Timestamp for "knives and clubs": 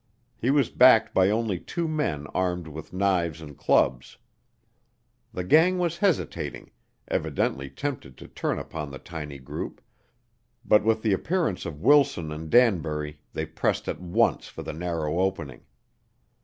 2.91-4.17